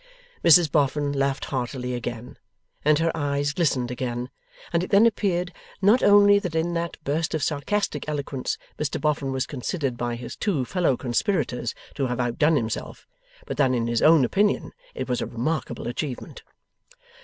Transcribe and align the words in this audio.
Mrs 0.43 0.71
Boffin 0.71 1.11
laughed 1.13 1.45
heartily 1.45 1.93
again, 1.93 2.39
and 2.83 2.97
her 2.97 3.11
eyes 3.15 3.53
glistened 3.53 3.91
again, 3.91 4.31
and 4.73 4.83
it 4.83 4.89
then 4.89 5.05
appeared, 5.05 5.53
not 5.79 6.01
only 6.01 6.39
that 6.39 6.55
in 6.55 6.73
that 6.73 6.97
burst 7.03 7.35
of 7.35 7.43
sarcastic 7.43 8.09
eloquence 8.09 8.57
Mr 8.79 8.99
Boffin 8.99 9.31
was 9.31 9.45
considered 9.45 9.97
by 9.97 10.15
his 10.15 10.35
two 10.35 10.65
fellow 10.65 10.97
conspirators 10.97 11.75
to 11.93 12.07
have 12.07 12.19
outdone 12.19 12.55
himself, 12.55 13.05
but 13.45 13.57
that 13.57 13.75
in 13.75 13.85
his 13.85 14.01
own 14.01 14.25
opinion 14.25 14.71
it 14.95 15.07
was 15.07 15.21
a 15.21 15.27
remarkable 15.27 15.87
achievement. 15.87 16.41